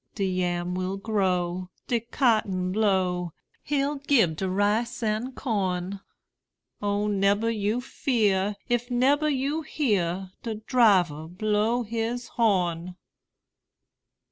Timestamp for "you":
7.51-7.81, 9.29-9.61